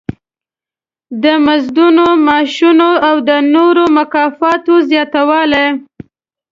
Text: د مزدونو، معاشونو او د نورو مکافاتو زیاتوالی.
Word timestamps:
د 1.23 1.25
مزدونو، 1.45 2.05
معاشونو 2.25 2.89
او 3.07 3.15
د 3.29 3.31
نورو 3.53 3.83
مکافاتو 3.97 4.73
زیاتوالی. 4.89 5.67